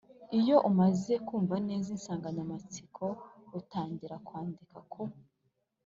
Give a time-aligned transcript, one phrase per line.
[0.39, 3.05] Iyo umaze kumva neza insanganyamatsiko,
[3.59, 5.03] utangira kwandika ku